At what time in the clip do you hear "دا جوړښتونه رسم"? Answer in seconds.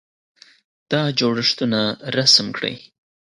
0.91-2.47